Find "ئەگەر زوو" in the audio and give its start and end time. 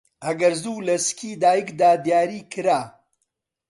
0.25-0.85